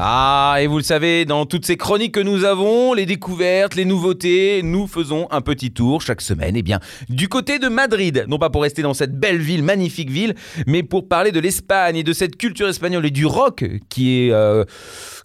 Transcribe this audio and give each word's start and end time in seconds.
Ah, 0.00 0.58
et 0.60 0.68
vous 0.68 0.76
le 0.76 0.84
savez, 0.84 1.24
dans 1.24 1.44
toutes 1.44 1.66
ces 1.66 1.76
chroniques 1.76 2.14
que 2.14 2.20
nous 2.20 2.44
avons, 2.44 2.94
les 2.94 3.04
découvertes, 3.04 3.74
les 3.74 3.84
nouveautés, 3.84 4.62
nous 4.62 4.86
faisons 4.86 5.26
un 5.32 5.40
petit 5.40 5.72
tour 5.72 6.02
chaque 6.02 6.20
semaine, 6.20 6.54
eh 6.54 6.62
bien, 6.62 6.78
du 7.08 7.28
côté 7.28 7.58
de 7.58 7.66
Madrid. 7.66 8.24
Non 8.28 8.38
pas 8.38 8.48
pour 8.48 8.62
rester 8.62 8.82
dans 8.82 8.94
cette 8.94 9.18
belle 9.18 9.38
ville, 9.38 9.64
magnifique 9.64 10.08
ville, 10.08 10.36
mais 10.68 10.84
pour 10.84 11.08
parler 11.08 11.32
de 11.32 11.40
l'Espagne 11.40 11.96
et 11.96 12.04
de 12.04 12.12
cette 12.12 12.36
culture 12.36 12.68
espagnole 12.68 13.06
et 13.06 13.10
du 13.10 13.26
rock 13.26 13.64
qui 13.88 14.20
est 14.20 14.30
euh, 14.30 14.64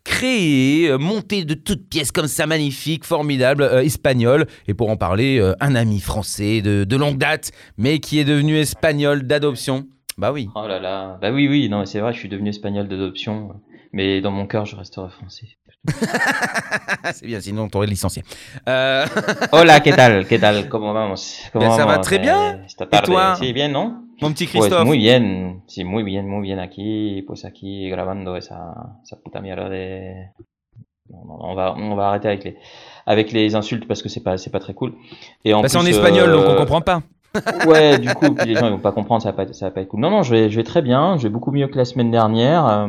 créé, 0.04 0.98
monté 0.98 1.46
de 1.46 1.54
toutes 1.54 1.88
pièces 1.88 2.12
comme 2.12 2.26
ça, 2.26 2.48
magnifique, 2.48 3.06
formidable, 3.06 3.62
euh, 3.62 3.84
espagnol. 3.84 4.48
Et 4.68 4.74
pour 4.74 4.90
en 4.90 4.98
parler, 4.98 5.38
euh, 5.40 5.54
un 5.60 5.76
ami 5.76 6.00
français 6.00 6.62
de, 6.62 6.84
de 6.84 6.96
longue 6.96 7.20
date, 7.20 7.52
mais 7.78 8.00
qui 8.00 8.18
est 8.18 8.26
devenu 8.26 8.58
espagnol 8.58 9.28
d'adoption. 9.28 9.86
Bah 10.18 10.32
oui. 10.32 10.50
Oh 10.56 10.68
là 10.68 10.80
là, 10.80 11.20
bah 11.22 11.32
oui, 11.32 11.48
oui, 11.48 11.70
non, 11.70 11.86
c'est 11.86 12.00
vrai, 12.00 12.12
je 12.14 12.18
suis 12.18 12.30
devenu 12.30 12.50
espagnol 12.50 12.88
d'adoption, 12.88 13.50
mais 13.94 14.20
dans 14.22 14.32
mon 14.32 14.48
cœur, 14.48 14.66
je 14.66 14.76
resterai 14.76 15.10
français. 15.10 15.48
C'est 17.14 17.26
bien, 17.26 17.40
sinon 17.40 17.64
on 17.64 17.70
t'aurait 17.70 17.88
licencié. 17.88 18.24
Euh, 18.68 19.06
Hola, 19.52 19.82
¿qué 19.82 19.94
tal? 19.94 20.26
¿Qué 20.28 20.40
tal? 20.40 20.68
¿Cómo 20.68 20.94
vamos? 20.94 21.42
¿Cómo 21.52 21.66
Ben, 21.66 21.76
ça 21.76 21.86
va 21.86 22.00
très 22.00 22.16
eh, 22.16 22.20
bien. 22.20 22.64
Esta 22.66 22.86
Et 22.86 23.02
toi 23.04 23.36
Sí, 23.36 23.54
bien, 23.54 23.72
¿no? 23.72 24.04
mon 24.22 24.32
petit 24.32 24.48
Pues 24.48 24.66
Christophe? 24.66 24.86
muy 24.86 24.98
bien, 24.98 25.64
sí, 25.68 25.84
muy 25.84 26.04
bien, 26.04 26.28
muy 26.28 26.42
bien 26.42 26.60
aquí, 26.60 27.24
pues 27.28 27.44
aquí 27.46 27.90
grabando 27.90 28.38
esa, 28.38 28.98
esa 29.04 29.18
puta 29.22 29.42
mierda 29.42 29.70
de... 29.70 30.30
Non, 31.10 31.26
non, 31.26 31.38
on 31.42 31.56
va, 31.56 31.74
on 31.76 31.96
va 31.96 32.08
arrêter 32.08 32.30
avec 32.30 32.44
les, 32.46 32.58
avec 33.06 33.34
les 33.34 33.54
insultes 33.56 33.86
parce 33.88 34.02
que 34.02 34.10
c'est 34.10 34.24
pas, 34.24 34.38
c'est 34.38 34.50
pas 34.50 34.60
très 34.60 34.74
cool. 34.74 34.94
Et 35.44 35.54
en 35.54 35.62
Bah, 35.62 35.68
c'est 35.68 35.78
en 35.78 35.86
espagnol, 35.86 36.30
euh, 36.30 36.38
donc 36.38 36.46
on 36.48 36.56
comprend 36.56 36.82
pas. 36.82 37.02
Ouais, 37.68 37.98
du 37.98 38.14
coup, 38.14 38.36
les 38.46 38.54
gens 38.56 38.68
ils 38.68 38.74
vont 38.74 38.80
pas 38.80 38.92
comprendre, 38.92 39.22
ça 39.24 39.32
va 39.32 39.46
pas, 39.46 39.52
ça 39.54 39.66
va 39.66 39.72
pas 39.72 39.82
être 39.82 39.90
cool. 39.90 40.00
Non, 40.00 40.12
non, 40.12 40.24
je 40.24 40.32
vais, 40.32 40.50
je 40.52 40.56
vais 40.56 40.64
très 40.64 40.82
bien, 40.84 41.18
je 41.18 41.24
vais 41.24 41.30
beaucoup 41.30 41.52
mieux 41.52 41.68
que 41.68 41.78
la 41.78 41.86
semaine 41.86 42.12
dernière. 42.12 42.66
Euh, 42.68 42.88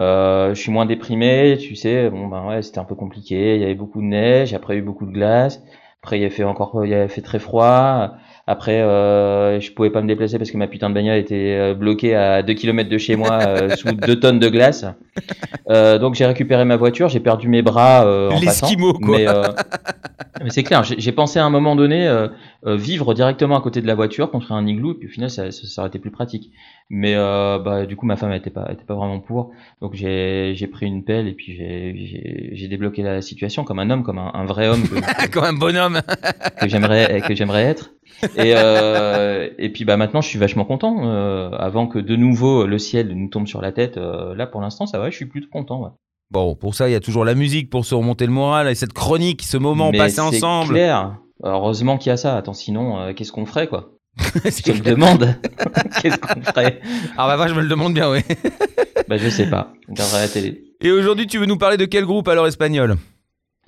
euh, 0.00 0.54
je 0.54 0.60
suis 0.60 0.72
moins 0.72 0.86
déprimé, 0.86 1.58
tu 1.60 1.76
sais. 1.76 2.10
Bon 2.10 2.28
ben 2.28 2.46
ouais, 2.48 2.62
c'était 2.62 2.78
un 2.78 2.84
peu 2.84 2.94
compliqué. 2.94 3.56
Il 3.56 3.60
y 3.60 3.64
avait 3.64 3.74
beaucoup 3.74 4.00
de 4.00 4.06
neige, 4.06 4.54
après 4.54 4.74
il 4.74 4.76
y 4.76 4.80
a 4.80 4.82
eu 4.82 4.86
beaucoup 4.86 5.06
de 5.06 5.12
glace. 5.12 5.62
Après 6.02 6.18
il 6.18 6.24
a 6.24 6.30
fait 6.30 6.44
encore, 6.44 6.84
il 6.84 6.94
a 6.94 7.08
fait 7.08 7.20
très 7.22 7.38
froid. 7.38 8.14
Après, 8.50 8.80
euh, 8.80 9.60
je 9.60 9.70
pouvais 9.70 9.90
pas 9.90 10.02
me 10.02 10.08
déplacer 10.08 10.36
parce 10.36 10.50
que 10.50 10.56
ma 10.56 10.66
putain 10.66 10.90
de 10.90 10.94
bagnole 10.94 11.18
était 11.18 11.56
euh, 11.56 11.72
bloquée 11.72 12.16
à 12.16 12.42
2 12.42 12.52
km 12.54 12.90
de 12.90 12.98
chez 12.98 13.14
moi 13.14 13.38
euh, 13.46 13.68
sous 13.76 13.92
2 13.92 14.18
tonnes 14.18 14.40
de 14.40 14.48
glace. 14.48 14.84
Euh, 15.68 15.98
donc 15.98 16.16
j'ai 16.16 16.26
récupéré 16.26 16.64
ma 16.64 16.76
voiture, 16.76 17.08
j'ai 17.08 17.20
perdu 17.20 17.46
mes 17.46 17.62
bras 17.62 18.04
euh, 18.04 18.28
en 18.28 18.40
passant. 18.40 18.66
L'esquimau, 18.66 18.94
quoi. 18.94 19.18
Mais, 19.18 19.28
euh, 19.28 19.44
mais 20.42 20.50
c'est 20.50 20.62
clair, 20.62 20.82
j'ai 20.84 21.12
pensé 21.12 21.38
à 21.38 21.44
un 21.44 21.50
moment 21.50 21.76
donné 21.76 22.06
euh, 22.08 22.28
euh, 22.66 22.76
vivre 22.76 23.14
directement 23.14 23.56
à 23.56 23.60
côté 23.60 23.82
de 23.82 23.86
la 23.86 23.94
voiture, 23.94 24.30
construire 24.30 24.56
un 24.58 24.66
igloo, 24.66 24.94
puis 24.94 25.08
au 25.08 25.10
final 25.10 25.30
ça, 25.30 25.50
ça, 25.50 25.66
ça 25.66 25.82
aurait 25.82 25.88
été 25.88 25.98
plus 25.98 26.10
pratique. 26.10 26.50
Mais 26.88 27.14
euh, 27.14 27.58
bah, 27.58 27.86
du 27.86 27.96
coup 27.96 28.06
ma 28.06 28.16
femme 28.16 28.32
était 28.32 28.50
pas, 28.50 28.68
était 28.72 28.84
pas 28.84 28.94
vraiment 28.94 29.20
pour, 29.20 29.52
donc 29.80 29.94
j'ai 29.94 30.52
j'ai 30.56 30.66
pris 30.66 30.86
une 30.86 31.04
pelle 31.04 31.28
et 31.28 31.32
puis 31.34 31.54
j'ai- 31.54 32.68
débloqué 32.68 33.02
la 33.02 33.20
situation 33.20 33.64
comme 33.64 33.80
un 33.80 33.90
homme, 33.90 34.02
comme 34.04 34.18
un, 34.18 34.30
un 34.32 34.44
vrai 34.44 34.68
homme 34.68 34.82
que, 34.88 35.30
Comme 35.30 35.44
un 35.44 35.52
bonhomme. 35.52 36.00
que 36.60 36.68
j'aimerais 36.68 37.20
que 37.26 37.34
j'aimerais 37.34 37.64
être. 37.64 37.90
Et, 38.36 38.52
euh, 38.56 39.48
et 39.58 39.70
puis 39.70 39.84
bah 39.84 39.96
maintenant 39.96 40.20
je 40.20 40.28
suis 40.28 40.38
vachement 40.38 40.64
content. 40.64 41.04
euh, 41.06 41.50
avant 41.52 41.86
que 41.86 41.98
de 41.98 42.16
nouveau 42.16 42.66
le 42.66 42.78
ciel 42.78 43.08
nous 43.14 43.28
tombe 43.28 43.46
sur 43.46 43.60
la 43.62 43.72
tête, 43.72 43.96
euh, 43.96 44.34
là 44.34 44.46
pour 44.46 44.60
l'instant 44.60 44.86
ça 44.86 44.98
va, 44.98 45.10
je 45.10 45.16
suis 45.16 45.26
plutôt 45.26 45.48
content. 45.50 45.82
Ouais. 45.82 45.90
Bon, 46.30 46.54
pour 46.54 46.74
ça, 46.74 46.88
il 46.88 46.92
y 46.92 46.94
a 46.94 47.00
toujours 47.00 47.24
la 47.24 47.34
musique 47.34 47.70
pour 47.70 47.84
se 47.84 47.94
remonter 47.94 48.24
le 48.26 48.32
moral 48.32 48.68
et 48.68 48.74
cette 48.76 48.92
chronique, 48.92 49.42
ce 49.42 49.56
moment 49.56 49.90
Mais 49.90 49.98
passé 49.98 50.16
c'est 50.16 50.20
ensemble. 50.20 50.74
clair. 50.74 51.16
Heureusement 51.42 51.98
qu'il 51.98 52.10
y 52.10 52.12
a 52.12 52.16
ça. 52.16 52.36
Attends, 52.36 52.52
sinon 52.52 53.00
euh, 53.00 53.12
qu'est-ce 53.14 53.32
qu'on 53.32 53.46
ferait 53.46 53.66
quoi 53.66 53.90
Je 54.44 54.62
te 54.62 54.70
le 54.70 54.78
clair. 54.78 54.94
demande. 54.94 55.36
qu'est-ce 56.02 56.18
qu'on 56.18 56.40
ferait 56.42 56.80
Ah 57.16 57.26
bah, 57.26 57.36
bah, 57.36 57.48
je 57.48 57.54
me 57.54 57.62
le 57.62 57.68
demande 57.68 57.94
bien, 57.94 58.10
oui. 58.12 58.20
Bah 59.08 59.16
je 59.16 59.28
sais 59.28 59.48
pas. 59.50 59.72
La 59.88 60.28
télé. 60.28 60.62
Et 60.80 60.92
aujourd'hui, 60.92 61.26
tu 61.26 61.38
veux 61.38 61.46
nous 61.46 61.58
parler 61.58 61.76
de 61.76 61.84
quel 61.84 62.04
groupe 62.04 62.28
alors 62.28 62.46
espagnol? 62.46 62.96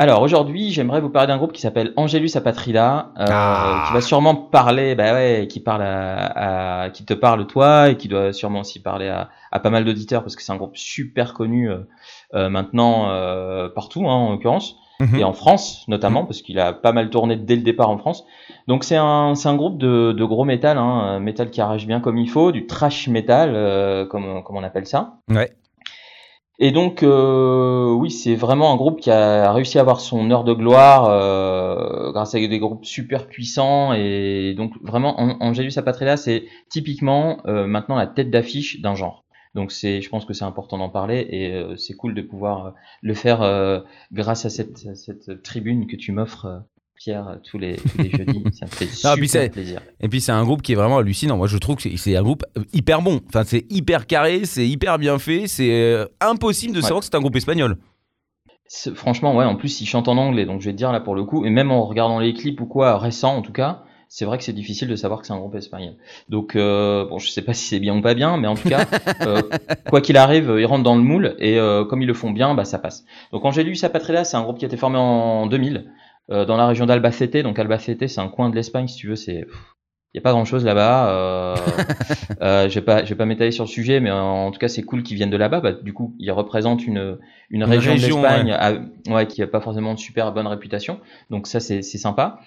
Alors 0.03 0.21
aujourd'hui, 0.23 0.73
j'aimerais 0.73 1.01
vous 1.01 1.11
parler 1.11 1.29
d'un 1.29 1.37
groupe 1.37 1.53
qui 1.53 1.61
s'appelle 1.61 1.93
Angelus 1.97 2.31
Apatrida, 2.35 3.13
euh, 3.21 3.25
Ah. 3.31 3.85
qui 3.87 3.93
va 3.95 4.01
sûrement 4.01 4.35
parler, 4.35 4.97
bah 4.97 5.13
ouais, 5.13 5.47
qui 5.49 5.61
parle 5.61 5.83
à, 5.83 6.83
à- 6.87 6.91
qui 6.91 7.05
te 7.05 7.15
parle 7.15 7.47
toi 7.47 7.89
et 7.89 7.97
qui 7.97 8.09
doit 8.09 8.33
sûrement 8.33 8.61
aussi 8.63 8.83
parler 8.83 9.07
à, 9.07 9.29
à 9.53 9.61
pas 9.61 9.71
mal 9.71 9.85
d'auditeurs 9.85 10.23
parce 10.23 10.35
que 10.35 10.43
c'est 10.43 10.51
un 10.51 10.57
groupe 10.57 10.77
super 10.77 11.35
connu 11.35 11.71
euh, 11.71 11.79
euh, 12.35 12.49
maintenant 12.49 13.11
euh, 13.11 13.69
partout, 13.69 14.09
hein, 14.09 14.13
en 14.15 14.33
l'occurrence, 14.33 14.75
Mhm. 14.99 15.19
et 15.21 15.25
en 15.25 15.33
France 15.35 15.85
notamment 15.87 16.25
parce 16.25 16.43
qu'il 16.43 16.59
a 16.59 16.73
pas 16.73 16.91
mal 16.93 17.09
tourné 17.09 17.37
dès 17.37 17.55
le 17.55 17.63
départ 17.63 17.89
en 17.89 17.99
France. 17.99 18.25
Donc 18.67 18.83
c'est 18.83 18.97
un, 18.97 19.37
c'est 19.37 19.49
un 19.49 19.55
groupe 19.57 19.79
de, 19.79 20.11
de 20.11 20.25
gros 20.25 20.45
métal, 20.45 20.79
hein, 20.79 21.21
métal 21.21 21.51
qui 21.51 21.61
arrache 21.61 21.87
bien 21.87 22.01
comme 22.01 22.19
il 22.19 22.29
faut, 22.29 22.51
du 22.51 22.67
trash 22.67 23.07
metal 23.07 23.53
euh, 23.55 24.05
comme, 24.05 24.43
comme 24.43 24.57
on 24.57 24.65
appelle 24.65 24.87
ça. 24.87 25.15
Ouais. 25.29 25.53
Et 26.59 26.71
donc, 26.71 27.03
euh, 27.03 27.93
oui, 27.93 28.11
c'est 28.11 28.35
vraiment 28.37 28.73
un 28.73 28.77
groupe 28.77 29.01
qui 29.01 29.11
a 29.11 29.53
réussi 29.53 29.79
à 29.79 29.81
avoir 29.81 30.01
son 30.01 30.31
heure 30.31 30.45
de 30.45 30.53
gloire 30.53 31.07
euh, 31.07 32.13
grâce 32.13 32.35
à 32.35 32.39
des 32.39 32.59
groupes 32.59 32.85
super 32.85 33.27
puissants. 33.27 33.93
Et 33.95 34.55
donc, 34.57 34.73
vraiment, 34.83 35.19
An- 35.21 35.37
Angelus 35.41 35.73
Apatrida, 35.77 36.17
c'est 36.17 36.45
typiquement 36.69 37.39
euh, 37.47 37.67
maintenant 37.67 37.97
la 37.97 38.07
tête 38.07 38.31
d'affiche 38.31 38.81
d'un 38.81 38.95
genre. 38.95 39.25
Donc, 39.55 39.73
c'est, 39.73 40.01
je 40.01 40.09
pense 40.09 40.25
que 40.25 40.35
c'est 40.35 40.45
important 40.45 40.79
d'en 40.79 40.89
parler 40.89 41.27
et 41.31 41.77
c'est 41.77 41.95
cool 41.95 42.15
de 42.15 42.23
pouvoir 42.23 42.73
le 43.03 43.13
faire 43.13 43.41
grâce 44.11 44.47
à 44.47 44.51
cette, 44.51 45.43
tribune 45.43 45.87
que 45.87 45.95
tu 45.97 46.11
m'offres, 46.13 46.63
Pierre, 47.03 47.39
tous 47.43 47.59
les, 47.59 47.77
tous 47.77 47.99
les 48.03 48.11
jeudis. 48.11 48.45
Ça 48.53 48.67
me 48.67 48.71
fait 48.71 48.87
super 48.87 49.51
plaisir. 49.51 49.81
Et 50.01 50.09
puis, 50.09 50.21
c'est 50.21 50.31
un 50.31 50.45
groupe 50.45 50.63
qui 50.63 50.73
est 50.73 50.77
vraiment 50.77 50.99
hallucinant. 50.99 51.37
Moi, 51.37 51.49
je 51.49 51.59
trouve 51.59 51.75
que 51.77 51.97
c'est- 51.97 52.17
un 52.17 52.23
groupe 52.23 52.45
euh, 52.57 52.63
hyper 52.73 53.03
bon. 53.03 53.21
Enfin, 53.29 53.43
c'est 53.45 53.65
hyper 53.71 54.07
carré, 54.07 54.45
c'est 54.45 54.67
hyper 54.69 54.99
bien 54.99 55.19
fait. 55.19 55.49
C'est 55.49 55.71
euh, 55.73 56.07
impossible 56.21 56.73
de 56.75 56.79
Ouais. 56.79 56.83
savoir 56.83 57.01
que 57.01 57.07
c'est 57.07 57.17
un 57.17 57.21
groupe 57.21 57.35
espagnol. 57.35 57.77
Franchement, 58.95 59.35
ouais, 59.37 59.45
en 59.45 59.57
plus, 59.57 59.81
il 59.81 59.87
chante 59.87 60.07
en 60.09 60.17
anglais, 60.17 60.47
donc 60.47 60.61
je 60.61 60.67
vais 60.67 60.73
te 60.73 60.79
dire 60.79 60.93
là 60.93 61.01
pour 61.01 61.15
le 61.15 61.25
coup, 61.25 61.45
et 61.45 61.51
même 61.51 61.71
en 61.71 61.85
regardant 61.85 62.21
les 62.21 62.33
clips 62.33 62.59
ou 62.61 62.67
quoi, 62.67 62.97
récents 62.99 63.37
en 63.37 63.43
tout 63.43 63.53
cas, 63.53 63.83
c'est 64.09 64.25
vrai 64.25 64.39
que 64.39 64.45
c'est 64.45 64.55
difficile 64.55 64.89
de 64.89 64.97
savoir 64.97 65.21
que 65.21 65.27
c'est 65.27 65.35
un 65.35 65.39
groupe 65.39 65.55
espagnol. 65.57 65.95
Donc, 66.31 66.57
euh, 66.57 67.05
bon, 67.07 67.19
je 67.19 67.29
sais 67.29 67.43
pas 67.43 67.53
si 67.53 67.67
c'est 67.67 67.81
bien 67.81 67.95
ou 67.97 68.01
pas 68.01 68.15
bien, 68.15 68.39
mais 68.39 68.47
en 68.49 68.55
tout 68.55 68.69
cas, 68.69 68.87
euh, 69.23 69.43
quoi 69.91 70.01
qu'il 70.01 70.17
arrive, 70.17 70.51
euh, 70.51 70.61
ils 70.61 70.65
rentrent 70.65 70.85
dans 70.85 70.97
le 70.97 71.03
moule, 71.03 71.35
et 71.39 71.59
euh, 71.59 71.85
comme 71.85 72.01
ils 72.01 72.07
le 72.07 72.15
font 72.15 72.31
bien, 72.31 72.55
bah 72.55 72.65
ça 72.65 72.79
passe. 72.79 73.05
Donc, 73.33 73.45
Angelus 73.45 73.77
Apatrida, 73.83 74.25
c'est 74.25 74.37
un 74.39 74.43
groupe 74.43 74.57
qui 74.59 74.65
a 74.65 74.69
été 74.69 74.79
formé 74.79 74.97
en 74.97 75.47
2000, 75.47 75.91
euh, 76.31 76.45
dans 76.45 76.57
la 76.57 76.67
région 76.67 76.87
d'Albacete, 76.87 77.39
donc 77.39 77.59
Albacete, 77.59 78.07
c'est 78.07 78.21
un 78.21 78.29
coin 78.29 78.51
de 78.51 78.55
l'Espagne, 78.55 78.89
si 78.89 78.97
tu 78.97 79.09
veux, 79.09 79.17
c'est... 79.17 79.47
Il 80.15 80.19
y 80.19 80.21
a 80.21 80.23
pas 80.23 80.33
grand 80.33 80.45
chose 80.45 80.63
là-bas. 80.63 81.09
Euh, 81.09 81.57
euh, 82.43 82.69
je 82.69 82.75
vais 82.75 82.85
pas, 82.85 83.03
pas 83.03 83.25
m'étaler 83.25 83.51
sur 83.51 83.65
le 83.65 83.69
sujet, 83.69 83.99
mais 83.99 84.11
en, 84.11 84.51
tout 84.51 84.59
cas 84.59 84.69
c'est 84.69 84.83
cool 84.83 85.03
qu'ils 85.03 85.17
viennent 85.17 85.31
de 85.31 85.39
là-bas. 85.39 85.61
Bah, 85.61 85.73
du 85.73 85.95
coup, 85.95 86.15
ils 86.19 86.31
représentent 86.31 86.87
une 86.87 87.19
une, 87.49 87.65
région, 87.65 87.93
région, 87.93 88.21
d'Espagne 88.21 88.55
ouais, 89.09 89.27
qui 89.27 89.43
a 89.43 89.47
pas 89.47 89.63
forcément 89.63 89.95
de 89.95 89.99
super 89.99 90.31
bonne 90.33 90.47
réputation. 90.47 91.01
Donc 91.31 91.47
ça 91.47 91.61
c'est 91.61 91.81
sympa. 91.83 92.41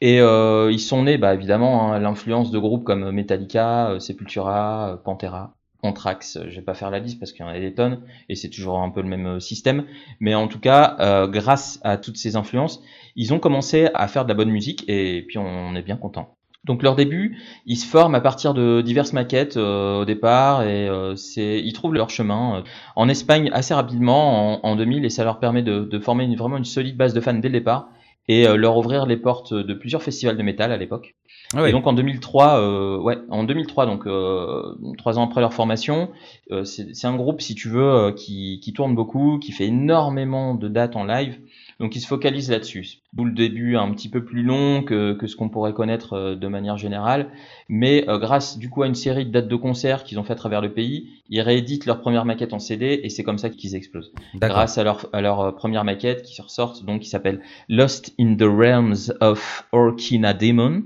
Et 0.00 0.20
euh, 0.20 0.70
ils 0.72 0.80
sont 0.80 1.02
nés, 1.02 1.18
bah 1.18 1.34
évidemment, 1.34 1.92
hein, 1.92 1.98
l'influence 1.98 2.50
de 2.50 2.58
groupes 2.58 2.84
comme 2.84 3.10
Metallica, 3.10 3.90
euh, 3.90 3.98
Sepultura, 3.98 4.92
euh, 4.92 4.96
Pantera, 4.96 5.56
Anthrax. 5.82 6.36
euh, 6.36 6.44
Je 6.48 6.56
vais 6.56 6.62
pas 6.62 6.74
faire 6.74 6.90
la 6.90 6.98
liste 6.98 7.18
parce 7.18 7.32
qu'il 7.32 7.44
y 7.44 7.48
en 7.48 7.52
a 7.52 7.58
des 7.58 7.74
tonnes 7.74 8.00
et 8.28 8.34
c'est 8.34 8.50
toujours 8.50 8.80
un 8.80 8.90
peu 8.90 9.02
le 9.02 9.08
même 9.08 9.26
euh, 9.26 9.40
système. 9.40 9.84
Mais 10.20 10.34
en 10.34 10.48
tout 10.48 10.60
cas, 10.60 10.96
euh, 11.00 11.26
grâce 11.26 11.80
à 11.82 11.96
toutes 11.96 12.16
ces 12.16 12.36
influences, 12.36 12.82
ils 13.16 13.32
ont 13.32 13.38
commencé 13.38 13.88
à 13.94 14.08
faire 14.08 14.24
de 14.24 14.28
la 14.28 14.34
bonne 14.34 14.50
musique 14.50 14.84
et 14.88 15.24
puis 15.26 15.38
on 15.38 15.74
est 15.74 15.82
bien 15.82 15.96
content. 15.96 16.36
Donc 16.64 16.82
leur 16.82 16.94
début, 16.94 17.38
ils 17.64 17.76
se 17.76 17.86
forment 17.86 18.14
à 18.14 18.20
partir 18.20 18.52
de 18.52 18.82
diverses 18.82 19.14
maquettes 19.14 19.56
au 19.56 20.04
départ 20.04 20.62
et 20.62 20.88
euh, 20.88 21.14
ils 21.36 21.72
trouvent 21.72 21.94
leur 21.94 22.10
chemin 22.10 22.62
en 22.96 23.08
Espagne 23.08 23.48
assez 23.54 23.72
rapidement 23.72 24.62
en, 24.62 24.70
en 24.70 24.76
2000 24.76 25.06
et 25.06 25.08
ça 25.08 25.24
leur 25.24 25.38
permet 25.38 25.62
de, 25.62 25.98
former 26.00 26.34
vraiment 26.36 26.58
une 26.58 26.66
solide 26.66 26.98
base 26.98 27.14
de 27.14 27.20
fans 27.20 27.32
dès 27.32 27.48
le 27.48 27.54
départ 27.54 27.88
et 28.28 28.46
euh, 28.46 28.56
leur 28.56 28.76
ouvrir 28.76 29.06
les 29.06 29.16
portes 29.16 29.54
de 29.54 29.74
plusieurs 29.74 30.02
festivals 30.02 30.36
de 30.36 30.42
métal 30.42 30.72
à 30.72 30.76
l'époque. 30.76 31.16
Ah 31.54 31.62
ouais. 31.62 31.70
Et 31.70 31.72
donc 31.72 31.86
en 31.86 31.92
2003, 31.92 32.60
euh, 32.60 32.98
ouais, 32.98 33.18
en 33.28 33.42
2003, 33.42 33.86
donc 33.86 34.06
euh, 34.06 34.62
trois 34.98 35.18
ans 35.18 35.24
après 35.26 35.40
leur 35.40 35.52
formation, 35.52 36.10
euh, 36.52 36.64
c'est 36.64 36.94
c'est 36.94 37.08
un 37.08 37.16
groupe, 37.16 37.40
si 37.40 37.54
tu 37.56 37.68
veux, 37.68 37.82
euh, 37.82 38.12
qui, 38.12 38.60
qui 38.62 38.72
tourne 38.72 38.94
beaucoup, 38.94 39.38
qui 39.40 39.50
fait 39.50 39.66
énormément 39.66 40.54
de 40.54 40.68
dates 40.68 40.94
en 40.94 41.04
live, 41.04 41.40
donc 41.80 41.96
ils 41.96 42.00
se 42.00 42.06
focalisent 42.06 42.50
là-dessus. 42.50 42.98
D'où 43.14 43.24
le 43.24 43.32
début 43.32 43.76
un 43.76 43.90
petit 43.92 44.08
peu 44.08 44.22
plus 44.22 44.42
long 44.42 44.82
que, 44.84 45.14
que 45.14 45.26
ce 45.26 45.34
qu'on 45.34 45.48
pourrait 45.48 45.72
connaître 45.72 46.12
euh, 46.12 46.36
de 46.36 46.46
manière 46.46 46.76
générale, 46.76 47.30
mais 47.68 48.08
euh, 48.08 48.18
grâce 48.18 48.58
du 48.58 48.68
coup 48.70 48.82
à 48.82 48.86
une 48.86 48.94
série 48.94 49.24
de 49.26 49.30
dates 49.30 49.48
de 49.48 49.56
concerts 49.56 50.04
qu'ils 50.04 50.18
ont 50.18 50.22
fait 50.22 50.34
à 50.34 50.36
travers 50.36 50.60
le 50.60 50.72
pays, 50.72 51.08
ils 51.28 51.40
rééditent 51.40 51.86
leur 51.86 52.00
première 52.00 52.24
maquette 52.26 52.52
en 52.52 52.58
CD 52.58 53.00
et 53.02 53.08
c'est 53.08 53.24
comme 53.24 53.38
ça 53.38 53.50
qu'ils 53.50 53.74
explosent 53.74 54.12
grâce 54.36 54.78
à 54.78 54.84
leur, 54.84 55.06
à 55.12 55.20
leur 55.22 55.40
euh, 55.40 55.52
première 55.52 55.84
maquette 55.84 56.22
qui 56.22 56.40
ressortent, 56.40 56.84
donc 56.84 57.00
qui 57.00 57.08
s'appelle 57.08 57.40
Lost 57.68 58.14
in 58.20 58.36
the 58.36 58.42
Realms 58.42 59.12
of 59.20 59.66
Orkina 59.72 60.34
Demon. 60.34 60.82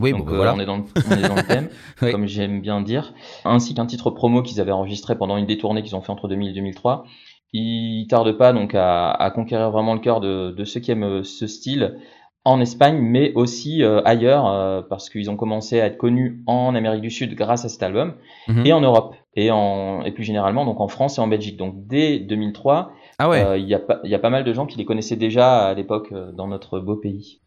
Oui, 0.00 0.10
Donc 0.10 0.26
bon, 0.26 0.32
euh, 0.32 0.36
voilà. 0.36 0.54
on, 0.56 0.58
est 0.58 0.66
dans 0.66 0.78
le, 0.78 0.82
on 1.08 1.12
est 1.12 1.28
dans 1.28 1.36
le 1.36 1.42
thème, 1.46 1.68
Oui. 2.02 2.10
comme 2.10 2.26
j'aime 2.26 2.60
bien 2.60 2.80
dire. 2.80 3.14
Ainsi 3.44 3.74
qu'un 3.74 3.86
titre 3.86 4.10
promo 4.10 4.42
qu'ils 4.42 4.60
avaient 4.60 4.72
enregistré 4.72 5.16
pendant 5.16 5.36
une 5.36 5.46
des 5.46 5.56
tournées 5.56 5.84
qu'ils 5.84 5.94
ont 5.94 6.00
fait 6.00 6.10
entre 6.10 6.26
2000 6.26 6.48
et 6.48 6.52
2003. 6.52 7.04
Ils 7.56 8.06
tardent 8.08 8.36
pas 8.36 8.52
donc 8.52 8.74
à, 8.74 9.10
à 9.12 9.30
conquérir 9.30 9.70
vraiment 9.70 9.94
le 9.94 10.00
cœur 10.00 10.20
de, 10.20 10.50
de 10.50 10.64
ceux 10.64 10.80
qui 10.80 10.90
aiment 10.90 11.04
euh, 11.04 11.22
ce 11.22 11.46
style 11.46 11.96
en 12.44 12.60
Espagne, 12.60 12.98
mais 13.00 13.32
aussi 13.36 13.82
euh, 13.82 14.02
ailleurs, 14.04 14.46
euh, 14.48 14.82
parce 14.82 15.08
qu'ils 15.08 15.30
ont 15.30 15.36
commencé 15.36 15.80
à 15.80 15.86
être 15.86 15.96
connus 15.96 16.42
en 16.46 16.74
Amérique 16.74 17.00
du 17.00 17.10
Sud 17.10 17.34
grâce 17.36 17.64
à 17.64 17.68
cet 17.70 17.82
album, 17.82 18.14
Mhm. 18.48 18.66
et 18.66 18.72
en 18.74 18.80
Europe, 18.82 19.14
et, 19.36 19.50
en, 19.50 20.02
et 20.02 20.10
plus 20.12 20.24
généralement 20.24 20.64
donc 20.66 20.80
en 20.80 20.88
France 20.88 21.16
et 21.16 21.20
en 21.22 21.28
Belgique. 21.28 21.56
Donc 21.56 21.86
dès 21.86 22.18
2003, 22.18 22.90
Ah 23.18 23.28
ouais. 23.30 23.40
euh, 23.42 23.56
il 23.56 23.66
y, 23.66 23.74
a 23.74 23.78
pas- 23.78 24.00
il 24.04 24.10
y 24.10 24.14
a 24.14 24.18
pas 24.18 24.30
mal 24.30 24.44
de 24.44 24.52
gens 24.52 24.66
qui 24.66 24.76
les 24.76 24.84
connaissaient 24.84 25.16
déjà 25.16 25.66
à 25.68 25.74
l'époque 25.74 26.12
dans 26.36 26.48
notre 26.48 26.80
beau 26.80 26.96
pays, 26.96 27.40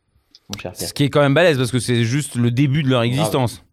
mon 0.49 0.57
cher 0.59 0.71
Pierre. 0.71 0.87
Ce 0.87 0.93
qui 0.93 1.03
est 1.03 1.09
quand 1.09 1.21
même 1.21 1.33
balèze 1.35 1.57
parce 1.57 1.71
que 1.71 1.79
c'est 1.79 2.03
juste 2.03 2.35
le 2.35 2.49
début 2.49 2.81
de 2.81 2.87
leur 2.89 3.03
existence. 3.03 3.63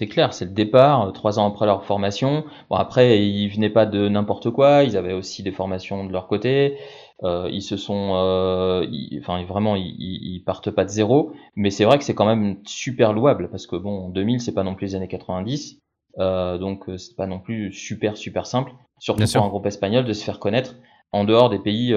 C'est 0.00 0.08
clair, 0.08 0.32
c'est 0.32 0.46
le 0.46 0.52
départ, 0.52 1.08
euh, 1.08 1.10
trois 1.10 1.38
ans 1.38 1.46
après 1.46 1.66
leur 1.66 1.84
formation. 1.84 2.44
Bon, 2.70 2.76
après, 2.76 3.22
ils 3.22 3.48
venaient 3.48 3.68
pas 3.68 3.84
de 3.84 4.08
n'importe 4.08 4.50
quoi, 4.50 4.82
ils 4.82 4.96
avaient 4.96 5.12
aussi 5.12 5.42
des 5.42 5.52
formations 5.52 6.06
de 6.06 6.10
leur 6.12 6.26
côté. 6.26 6.78
Euh, 7.22 7.50
ils 7.52 7.60
se 7.60 7.76
sont, 7.76 8.12
euh, 8.14 8.86
ils- 8.90 9.18
enfin, 9.20 9.44
vraiment, 9.44 9.76
ils, 9.76 10.42
partent 10.46 10.70
pas 10.70 10.86
de 10.86 10.88
zéro. 10.88 11.32
Mais 11.54 11.68
c'est 11.68 11.84
vrai 11.84 11.98
que 11.98 12.04
c'est 12.04 12.14
quand 12.14 12.24
même 12.24 12.62
super 12.64 13.12
louable 13.12 13.50
parce 13.50 13.66
que 13.66 13.76
bon, 13.76 14.06
en 14.06 14.08
2000, 14.08 14.40
c'est 14.40 14.54
pas 14.54 14.62
non 14.62 14.74
plus 14.74 14.86
les 14.86 14.94
années 14.94 15.06
90, 15.06 15.82
euh, 16.18 16.56
donc 16.56 16.84
c'est 16.96 17.14
pas 17.14 17.26
non 17.26 17.38
plus 17.38 17.70
super 17.70 18.16
super 18.16 18.46
simple, 18.46 18.72
surtout 19.00 19.18
Bien 19.18 19.26
pour 19.26 19.32
sûr. 19.32 19.44
un 19.44 19.48
groupe 19.48 19.66
espagnol 19.66 20.06
de 20.06 20.14
se 20.14 20.24
faire 20.24 20.38
connaître 20.38 20.76
en 21.12 21.24
dehors 21.24 21.50
des 21.50 21.58
pays 21.58 21.94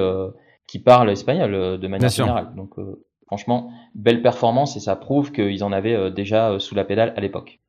qui 0.68 0.80
parlent 0.80 1.10
espagnol 1.10 1.80
de 1.80 1.88
manière 1.88 2.02
Bien 2.02 2.10
sûr. 2.10 2.26
générale. 2.26 2.54
Donc, 2.58 2.72
franchement, 3.28 3.72
belle 3.96 4.22
performance 4.22 4.76
et 4.76 4.82
ça 4.82 4.98
prouve 4.98 5.32
qu'ils 5.32 5.64
en 5.64 5.72
avaient 5.72 6.12
déjà 6.12 6.60
sous 6.60 6.76
la 6.76 6.84
pédale 6.84 7.14
à 7.16 7.22
l'époque. 7.22 7.62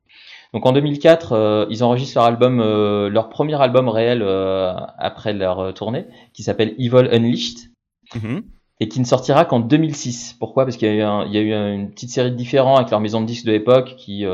Donc 0.55 0.65
en 0.65 0.71
2004, 0.71 1.33
euh, 1.33 1.65
ils 1.69 1.83
enregistrent 1.83 2.17
leur 2.17 2.25
album, 2.27 2.61
euh, 2.61 3.09
leur 3.09 3.27
premier 3.27 3.61
album 3.61 3.89
réel 3.89 4.21
euh, 4.23 4.73
après 4.97 5.33
leur 5.33 5.73
tournée, 5.73 6.05
qui 6.33 6.43
s'appelle 6.43 6.73
Evil 6.79 7.09
Unleashed, 7.11 7.71
Mhm. 8.15 8.41
et 8.79 8.87
qui 8.87 9.01
ne 9.01 9.05
sortira 9.05 9.43
qu'en 9.43 9.59
2006. 9.59 10.37
Pourquoi? 10.39 10.63
Parce 10.63 10.77
qu'il 10.77 10.87
y 10.87 11.01
a 11.01 11.25
eu, 11.25 11.29
y 11.29 11.53
a 11.53 11.69
une 11.73 11.91
petite 11.91 12.09
série 12.09 12.31
de 12.31 12.37
différends 12.37 12.77
avec 12.77 12.89
leur 12.89 13.01
maison 13.01 13.19
de 13.19 13.25
disques 13.25 13.45
de 13.45 13.51
l'époque, 13.51 13.95
qui, 13.97 14.25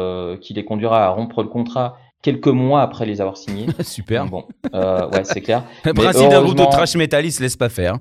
qui 0.42 0.54
les 0.54 0.64
conduira 0.64 1.06
à 1.06 1.10
rompre 1.10 1.42
le 1.42 1.50
contrat 1.50 1.98
quelques 2.22 2.48
mois 2.48 2.82
après 2.82 3.06
les 3.06 3.20
avoir 3.22 3.38
signés. 3.38 3.66
Super. 3.84 4.26
Bon, 4.26 4.46
euh, 4.76 5.10
ouais, 5.10 5.24
c'est 5.24 5.42
clair. 5.42 5.64
Le 5.84 5.94
principe 5.94 6.30
d'un 6.30 6.44
groupe 6.44 6.58
de 6.58 6.66
trash 6.66 6.96
metal, 6.96 7.26
il 7.26 7.32
se 7.32 7.42
laisse 7.42 7.58
pas 7.58 7.70
faire. 7.70 7.98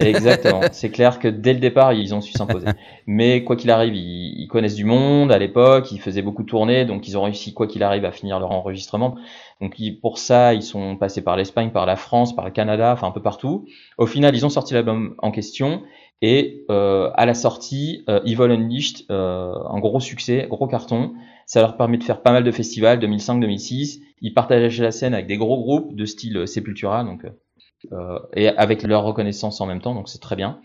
Exactement. 0.00 0.68
C'est 0.72 0.90
clair 0.90 1.18
que 1.18 1.28
dès 1.28 1.52
le 1.52 1.60
départ, 1.60 1.92
ils 1.92 2.14
ont 2.14 2.20
su 2.20 2.32
s'imposer. 2.32 2.74
Mais 3.06 3.44
quoi 3.44 3.56
qu'il 3.56 3.70
arrive, 3.70 3.94
ils, 3.94 4.34
ils 4.42 4.48
connaissent 4.48 4.74
du 4.74 4.84
monde 4.84 5.30
à 5.30 5.38
l'époque, 5.38 5.92
ils 5.92 6.00
faisaient 6.00 6.22
beaucoup 6.22 6.42
de 6.42 6.48
tournées, 6.48 6.84
donc 6.84 7.06
ils 7.08 7.16
ont 7.16 7.22
réussi, 7.22 7.54
quoi 7.54 7.66
qu'il 7.66 7.82
arrive, 7.82 8.04
à 8.04 8.12
finir 8.12 8.40
leur 8.40 8.50
enregistrement. 8.50 9.14
Donc 9.60 9.78
ils- 9.78 9.98
pour 10.00 10.18
ça, 10.18 10.52
ils 10.54 10.62
sont 10.62 10.96
passés 10.96 11.22
par 11.22 11.36
l'Espagne, 11.36 11.70
par 11.70 11.86
la 11.86 11.96
France, 11.96 12.34
par 12.34 12.44
le 12.44 12.50
Canada, 12.50 12.92
enfin 12.92 13.06
un 13.08 13.12
peu 13.12 13.22
partout. 13.22 13.66
Au 13.98 14.06
final, 14.06 14.34
ils 14.34 14.44
ont 14.44 14.50
sorti 14.50 14.74
l'album 14.74 15.14
en 15.18 15.30
question. 15.30 15.82
Et 16.22 16.64
euh, 16.70 17.10
à 17.14 17.26
la 17.26 17.34
sortie, 17.34 18.04
euh, 18.08 18.20
Evil 18.24 18.50
Unleashed, 18.50 19.04
euh, 19.10 19.52
un 19.68 19.78
gros 19.78 20.00
succès, 20.00 20.46
gros 20.48 20.66
carton. 20.66 21.12
Ça 21.46 21.60
leur 21.60 21.76
permet 21.76 21.98
de 21.98 22.04
faire 22.04 22.22
pas 22.22 22.32
mal 22.32 22.44
de 22.44 22.50
festivals, 22.50 22.98
2005-2006. 22.98 24.00
Ils 24.22 24.32
partagent 24.32 24.80
la 24.80 24.90
scène 24.90 25.12
avec 25.12 25.26
des 25.26 25.36
gros 25.36 25.58
groupes 25.60 25.94
de 25.94 26.04
style 26.06 26.38
euh, 26.38 26.46
Sepultura, 26.46 27.04
donc 27.04 27.24
euh, 27.26 27.30
et 28.34 28.48
avec 28.48 28.82
leur 28.82 29.02
reconnaissance 29.04 29.60
en 29.60 29.66
même 29.66 29.80
temps, 29.80 29.94
donc 29.94 30.08
c'est 30.08 30.20
très 30.20 30.36
bien. 30.36 30.60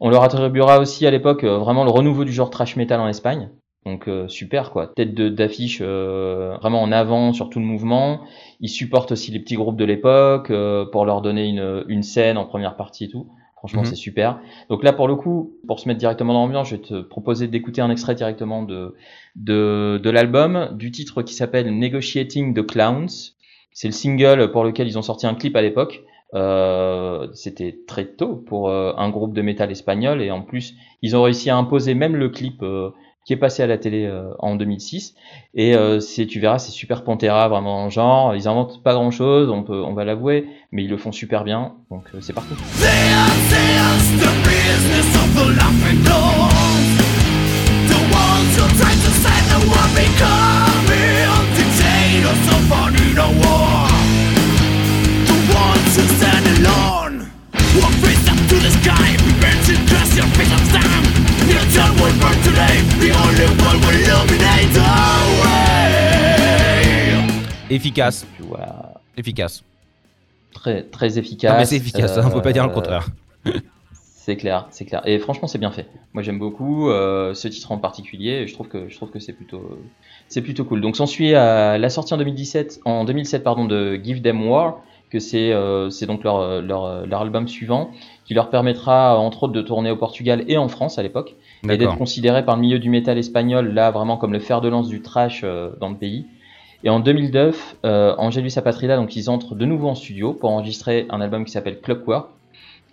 On 0.00 0.08
leur 0.08 0.22
attribuera 0.22 0.78
aussi 0.80 1.06
à 1.06 1.10
l'époque 1.10 1.44
euh, 1.44 1.58
vraiment 1.58 1.84
le 1.84 1.90
renouveau 1.90 2.24
du 2.24 2.32
genre 2.32 2.50
trash 2.50 2.76
metal 2.76 3.00
en 3.00 3.08
Espagne. 3.08 3.50
Donc 3.86 4.08
euh, 4.08 4.28
super 4.28 4.70
quoi, 4.72 4.86
tête 4.88 5.14
d'affiche 5.14 5.78
euh, 5.80 6.56
vraiment 6.60 6.82
en 6.82 6.92
avant 6.92 7.32
sur 7.32 7.48
tout 7.48 7.60
le 7.60 7.64
mouvement. 7.64 8.20
Ils 8.60 8.68
supportent 8.68 9.12
aussi 9.12 9.30
les 9.30 9.40
petits 9.40 9.56
groupes 9.56 9.76
de 9.78 9.84
l'époque 9.84 10.50
euh, 10.50 10.84
pour 10.90 11.06
leur 11.06 11.22
donner 11.22 11.46
une, 11.48 11.84
une 11.88 12.02
scène 12.02 12.36
en 12.36 12.44
première 12.46 12.76
partie 12.76 13.04
et 13.04 13.08
tout. 13.08 13.26
Franchement 13.56 13.82
Mhm. 13.82 13.86
c'est 13.88 13.94
super. 13.94 14.38
Donc 14.70 14.84
là 14.84 14.92
pour 14.94 15.06
le 15.08 15.16
coup, 15.16 15.52
pour 15.66 15.80
se 15.80 15.88
mettre 15.88 15.98
directement 15.98 16.32
dans 16.32 16.40
l'ambiance, 16.40 16.68
je 16.68 16.76
vais 16.76 16.82
te 16.82 17.00
proposer 17.02 17.46
d'écouter 17.46 17.80
un 17.82 17.90
extrait 17.90 18.14
directement 18.14 18.62
de 18.62 18.94
de, 19.36 20.00
de 20.02 20.10
l'album, 20.10 20.70
du 20.72 20.90
titre 20.90 21.22
qui 21.22 21.34
s'appelle 21.34 21.78
Negotiating 21.78 22.54
the 22.54 22.66
Clowns. 22.66 23.34
C'est 23.72 23.88
le 23.88 23.92
single 23.92 24.50
pour 24.50 24.64
lequel 24.64 24.88
ils 24.88 24.98
ont 24.98 25.02
sorti 25.02 25.26
un 25.26 25.34
clip 25.34 25.56
à 25.56 25.62
l'époque. 25.62 26.02
Euh, 26.34 27.26
c'était 27.34 27.80
très 27.88 28.06
tôt 28.06 28.36
pour 28.36 28.68
euh, 28.68 28.92
un 28.96 29.10
groupe 29.10 29.34
de 29.34 29.42
métal 29.42 29.72
espagnol 29.72 30.22
et 30.22 30.30
en 30.30 30.42
plus 30.42 30.74
ils 31.02 31.16
ont 31.16 31.22
réussi 31.24 31.50
à 31.50 31.56
imposer 31.56 31.94
même 31.94 32.14
le 32.14 32.28
clip 32.28 32.62
euh, 32.62 32.90
qui 33.24 33.32
est 33.32 33.36
passé 33.36 33.64
à 33.64 33.66
la 33.66 33.78
télé 33.78 34.06
euh, 34.06 34.30
en 34.38 34.54
2006 34.54 35.14
et 35.54 35.74
euh, 35.74 35.98
c'est 35.98 36.26
tu 36.26 36.38
verras 36.38 36.58
c'est 36.58 36.70
super 36.70 37.02
Pantera 37.02 37.48
vraiment 37.48 37.84
en 37.84 37.90
genre. 37.90 38.34
Ils 38.36 38.46
inventent 38.46 38.80
pas 38.82 38.94
grand 38.94 39.10
chose 39.10 39.50
on 39.50 39.64
peut 39.64 39.82
on 39.82 39.92
va 39.92 40.04
l'avouer 40.04 40.46
mais 40.70 40.84
ils 40.84 40.90
le 40.90 40.98
font 40.98 41.12
super 41.12 41.42
bien. 41.42 41.74
Donc 41.90 42.04
euh, 42.14 42.18
c'est 42.20 42.32
parti 42.32 42.54
Efficace. 67.90 68.26
Vois, 68.38 69.00
Efficace. 69.16 69.64
très 70.52 70.82
très 70.84 71.18
efficace 71.18 71.52
Non, 71.52 71.58
mais 71.58 71.64
c'est 71.64 71.76
efficace, 71.76 72.16
hein, 72.16 72.22
on 72.26 72.30
peut 72.30 72.42
pas 72.42 72.52
dire 72.52 72.64
le 72.64 72.70
Euh, 72.70 72.74
contraire. 72.74 73.08
C'est 74.22 74.36
clair, 74.36 74.66
c'est 74.70 74.84
clair. 74.84 75.00
Et 75.06 75.18
franchement, 75.18 75.48
c'est 75.48 75.58
bien 75.58 75.70
fait. 75.72 75.86
Moi, 76.12 76.22
j'aime 76.22 76.38
beaucoup 76.38 76.90
euh, 76.90 77.32
ce 77.34 77.48
titre 77.48 77.72
en 77.72 77.78
particulier. 77.78 78.42
et 78.42 78.46
Je 78.46 78.52
trouve 78.52 78.68
que 78.68 78.88
je 78.88 78.94
trouve 78.94 79.10
que 79.10 79.18
c'est 79.18 79.32
plutôt 79.32 79.80
c'est 80.28 80.42
plutôt 80.42 80.64
cool. 80.64 80.82
Donc, 80.82 80.94
s'ensuit 80.94 81.34
à 81.34 81.78
la 81.78 81.88
sortie 81.88 82.12
en 82.14 82.18
2017, 82.18 82.82
en 82.84 83.04
2007 83.04 83.42
pardon, 83.42 83.64
de 83.64 83.98
Give 84.04 84.20
Them 84.20 84.46
War, 84.46 84.82
que 85.10 85.18
c'est 85.18 85.52
euh, 85.52 85.88
c'est 85.88 86.06
donc 86.06 86.22
leur, 86.22 86.60
leur 86.60 87.06
leur 87.06 87.20
album 87.22 87.48
suivant, 87.48 87.90
qui 88.26 88.34
leur 88.34 88.50
permettra 88.50 89.18
entre 89.18 89.44
autres 89.44 89.54
de 89.54 89.62
tourner 89.62 89.90
au 89.90 89.96
Portugal 89.96 90.44
et 90.46 90.58
en 90.58 90.68
France 90.68 90.98
à 90.98 91.02
l'époque, 91.02 91.34
et 91.68 91.76
d'être 91.78 91.96
considéré 91.96 92.44
par 92.44 92.56
le 92.56 92.60
milieu 92.60 92.78
du 92.78 92.90
métal 92.90 93.16
espagnol 93.18 93.72
là 93.72 93.90
vraiment 93.90 94.18
comme 94.18 94.34
le 94.34 94.40
fer 94.40 94.60
de 94.60 94.68
lance 94.68 94.88
du 94.88 95.00
trash 95.00 95.42
dans 95.80 95.88
le 95.88 95.96
pays. 95.96 96.26
Et 96.84 96.88
en 96.90 97.00
2009, 97.00 97.76
euh, 97.84 98.14
Angelus 98.16 98.52
Apatrida, 98.56 98.96
donc 98.96 99.14
ils 99.16 99.28
entrent 99.28 99.54
de 99.54 99.64
nouveau 99.66 99.88
en 99.88 99.94
studio 99.94 100.32
pour 100.32 100.50
enregistrer 100.50 101.06
un 101.10 101.20
album 101.20 101.44
qui 101.44 101.52
s'appelle 101.52 101.80
Clockwork. 101.80 102.28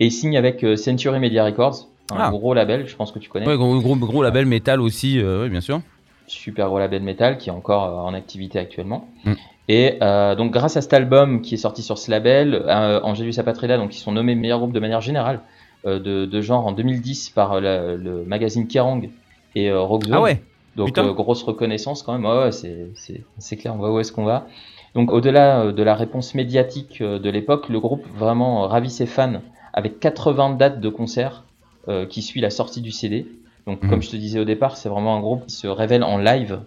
Et 0.00 0.06
ils 0.06 0.12
signent 0.12 0.36
avec 0.36 0.62
euh, 0.64 0.76
Century 0.76 1.18
Media 1.18 1.44
Records, 1.44 1.88
un 2.12 2.16
Ah. 2.18 2.30
gros 2.30 2.54
label, 2.54 2.86
je 2.86 2.94
pense 2.96 3.12
que 3.12 3.18
tu 3.18 3.28
connais. 3.30 3.46
Ouais, 3.46 3.56
gros, 3.56 3.80
gros, 3.80 3.96
gros 3.96 4.22
label 4.22 4.46
métal 4.46 4.80
aussi, 4.80 5.18
euh, 5.20 5.44
oui, 5.44 5.48
bien 5.50 5.60
sûr. 5.60 5.80
Super 6.26 6.68
gros 6.68 6.78
label 6.78 7.02
metal 7.02 7.38
qui 7.38 7.48
est 7.48 7.52
encore 7.52 7.84
euh, 7.84 8.08
en 8.08 8.12
activité 8.14 8.58
actuellement. 8.58 9.08
Mm. 9.24 9.32
Et 9.70 9.98
donc 10.38 10.50
grâce 10.50 10.78
à 10.78 10.80
cet 10.80 10.94
album 10.94 11.42
qui 11.42 11.52
est 11.54 11.58
sorti 11.58 11.82
sur 11.82 11.98
ce 11.98 12.10
label, 12.10 12.64
Angelus 13.02 13.34
Apatrida, 13.38 13.76
donc 13.76 13.94
ils 13.94 13.98
sont 13.98 14.12
nommés 14.12 14.34
meilleur 14.34 14.60
groupe 14.60 14.72
de 14.72 14.80
manière 14.80 15.02
générale 15.02 15.40
de, 15.84 15.98
de 16.24 16.40
genre 16.40 16.66
en 16.66 16.72
2010 16.72 17.28
par 17.30 17.60
la- 17.60 17.94
le 17.94 18.24
magazine 18.24 18.66
Kerrang 18.66 19.02
et 19.54 19.68
euh, 19.70 19.78
Rockzone. 19.82 20.14
Ah 20.14 20.22
ouais 20.22 20.40
Donc 20.78 20.96
euh, 20.98 21.12
grosse 21.12 21.42
reconnaissance 21.42 22.02
quand 22.02 22.12
même, 22.12 22.24
ouais, 22.24 22.38
ouais, 22.44 22.52
c'est, 22.52 22.88
c'est, 22.94 23.22
c'est 23.38 23.56
clair, 23.56 23.74
on 23.74 23.78
voit 23.78 23.92
où 23.92 24.00
est-ce 24.00 24.12
qu'on 24.12 24.24
va. 24.24 24.46
Donc 24.94 25.12
au-delà 25.12 25.60
euh, 25.60 25.72
de 25.72 25.82
la 25.82 25.94
réponse 25.94 26.34
médiatique 26.34 27.00
euh, 27.00 27.18
de 27.18 27.30
l'époque, 27.30 27.68
le 27.68 27.80
groupe 27.80 28.06
vraiment 28.16 28.64
euh, 28.64 28.66
ravit 28.66 28.90
ses 28.90 29.06
fans 29.06 29.40
avec 29.72 30.00
80 30.00 30.54
dates 30.54 30.80
de 30.80 30.88
concerts 30.88 31.44
euh, 31.88 32.06
qui 32.06 32.22
suit 32.22 32.40
la 32.40 32.50
sortie 32.50 32.80
du 32.80 32.90
CD. 32.90 33.26
Donc 33.66 33.82
Mhm. 33.82 33.90
comme 33.90 34.02
je 34.02 34.10
te 34.10 34.16
disais 34.16 34.40
au 34.40 34.44
départ, 34.46 34.76
c'est 34.76 34.88
vraiment 34.88 35.14
un 35.16 35.20
groupe 35.20 35.44
qui 35.46 35.54
se 35.54 35.66
révèle 35.66 36.02
en 36.02 36.16
live. 36.18 36.60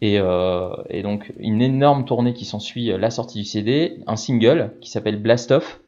Et, 0.00 0.18
euh, 0.18 0.70
et 0.88 1.02
donc 1.02 1.32
une 1.38 1.60
énorme 1.60 2.06
tournée 2.06 2.32
qui 2.32 2.46
s'ensuit 2.46 2.86
la 2.98 3.10
sortie 3.10 3.38
du 3.40 3.44
CD, 3.44 3.98
un 4.06 4.16
single 4.16 4.72
qui 4.80 4.90
s'appelle 4.90 5.20
Blast 5.20 5.50
Off, 5.50 5.80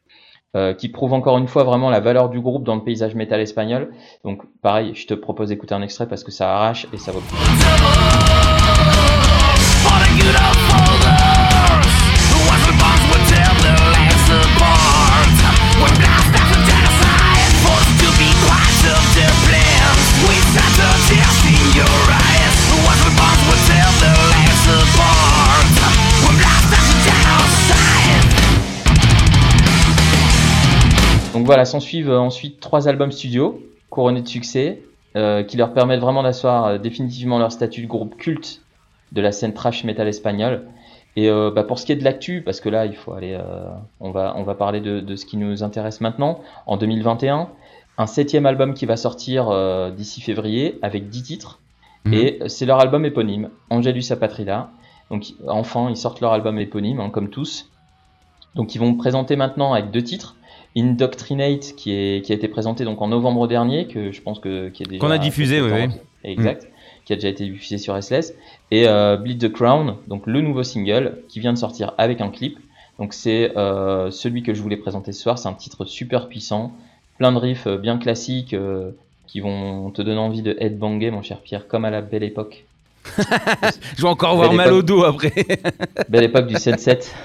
euh, 0.56 0.72
qui 0.72 0.88
prouve 0.88 1.12
encore 1.12 1.36
une 1.36 1.46
fois 1.46 1.64
vraiment 1.64 1.90
la 1.90 2.00
valeur 2.00 2.30
du 2.30 2.40
groupe 2.40 2.64
dans 2.64 2.74
le 2.74 2.82
paysage 2.82 3.14
métal 3.14 3.40
espagnol. 3.40 3.92
Donc 4.24 4.42
pareil, 4.62 4.94
je 4.94 5.06
te 5.06 5.14
propose 5.14 5.48
d'écouter 5.48 5.74
un 5.74 5.82
extrait 5.82 6.08
parce 6.08 6.24
que 6.24 6.30
ça 6.30 6.54
arrache 6.54 6.86
et 6.92 6.96
ça 6.96 7.12
vaut 7.12 7.20
le 7.20 7.26
coup. 7.26 7.36
Donc 31.38 31.46
voilà, 31.46 31.64
s'en 31.64 31.78
suivent 31.78 32.10
euh, 32.10 32.18
ensuite 32.18 32.58
trois 32.58 32.88
albums 32.88 33.12
studio 33.12 33.62
couronnés 33.90 34.22
de 34.22 34.28
succès. 34.28 34.82
euh, 35.16 35.42
qui 35.44 35.56
leur 35.56 35.72
permettent 35.72 36.00
vraiment 36.00 36.22
d'asseoir 36.22 36.64
euh, 36.64 36.78
définitivement 36.78 37.38
leur 37.38 37.50
statut 37.52 37.80
de 37.82 37.86
groupe 37.86 38.16
culte 38.16 38.60
de 39.12 39.20
la 39.22 39.32
scène 39.32 39.54
trash 39.54 39.84
metal 39.84 40.06
espagnole. 40.08 40.64
Et 41.16 41.30
euh, 41.30 41.50
bah, 41.50 41.62
pour 41.62 41.78
ce 41.78 41.86
qui 41.86 41.92
est 41.92 41.96
de 41.96 42.04
l'actu, 42.04 42.42
parce 42.42 42.60
que 42.60 42.68
là, 42.68 42.86
il 42.86 42.94
faut 42.94 43.12
aller, 43.12 43.34
euh, 43.34 43.68
on 44.00 44.10
va, 44.10 44.34
on 44.36 44.42
va 44.42 44.54
parler 44.54 44.80
de, 44.80 45.00
de 45.00 45.16
ce 45.16 45.24
qui 45.26 45.36
nous 45.36 45.62
intéresse 45.62 46.00
maintenant. 46.00 46.40
En 46.66 46.76
2021, 46.76 47.48
un 47.96 48.06
septième 48.06 48.44
album 48.46 48.74
qui 48.74 48.84
va 48.84 48.96
sortir 48.96 49.48
euh, 49.48 49.90
d'ici 49.90 50.20
février 50.20 50.78
avec 50.82 51.08
10 51.08 51.22
titres. 51.22 51.60
Mhm. 52.04 52.14
Et 52.14 52.38
c'est 52.48 52.66
leur 52.66 52.80
album 52.80 53.04
éponyme, 53.04 53.48
Angelus 53.70 54.04
Apatrida. 54.10 54.70
Donc 55.10 55.32
enfin, 55.46 55.88
ils 55.88 55.96
sortent 55.96 56.20
leur 56.20 56.32
album 56.32 56.58
éponyme, 56.58 57.00
hein, 57.00 57.10
comme 57.10 57.30
tous. 57.30 57.70
Donc 58.56 58.74
ils 58.74 58.78
vont 58.78 58.94
présenter 58.94 59.36
maintenant 59.36 59.72
avec 59.72 59.90
deux 59.90 60.02
titres. 60.02 60.34
Indoctrinate 60.78 61.74
qui, 61.76 61.92
est, 61.92 62.24
qui 62.24 62.32
a 62.32 62.34
été 62.34 62.48
présenté 62.48 62.84
donc 62.84 63.02
en 63.02 63.08
novembre 63.08 63.48
dernier, 63.48 63.86
que 63.86 64.12
je 64.12 64.22
pense 64.22 64.38
que 64.38 64.68
qui 64.68 64.82
est 64.82 64.86
déjà 64.86 65.00
Qu'on 65.00 65.10
a 65.10 65.18
diffusé, 65.18 65.60
oui, 65.60 65.70
temps. 65.70 65.94
Exact, 66.24 66.68
qui 67.04 67.12
a 67.12 67.16
déjà 67.16 67.28
été 67.28 67.44
diffusé 67.44 67.78
sur 67.78 68.00
SLS. 68.00 68.34
Et 68.70 68.86
euh, 68.86 69.16
Bleed 69.16 69.40
the 69.40 69.52
Crown, 69.52 69.96
donc 70.06 70.26
le 70.26 70.40
nouveau 70.40 70.62
single 70.62 71.18
qui 71.28 71.40
vient 71.40 71.52
de 71.52 71.58
sortir 71.58 71.94
avec 71.98 72.20
un 72.20 72.28
clip. 72.28 72.58
Donc 72.98 73.12
c'est 73.12 73.56
euh, 73.56 74.10
celui 74.10 74.42
que 74.42 74.54
je 74.54 74.62
voulais 74.62 74.76
présenter 74.76 75.12
ce 75.12 75.22
soir. 75.22 75.38
C'est 75.38 75.48
un 75.48 75.54
titre 75.54 75.84
super 75.84 76.28
puissant, 76.28 76.72
plein 77.16 77.32
de 77.32 77.38
riffs 77.38 77.66
euh, 77.66 77.78
bien 77.78 77.98
classiques 77.98 78.54
euh, 78.54 78.90
qui 79.26 79.40
vont 79.40 79.90
te 79.90 80.02
donner 80.02 80.18
envie 80.18 80.42
de 80.42 80.56
headbanger, 80.58 81.10
mon 81.10 81.22
cher 81.22 81.40
Pierre, 81.40 81.68
comme 81.68 81.84
à 81.84 81.90
la 81.90 82.00
belle 82.00 82.24
époque. 82.24 82.64
Je 83.96 84.02
vais 84.02 84.08
encore 84.08 84.32
avoir 84.32 84.52
mal 84.52 84.72
au 84.72 84.82
dos 84.82 85.04
après. 85.04 85.32
Belle 86.08 86.24
époque 86.24 86.46
du 86.46 86.54
7-7. 86.54 87.10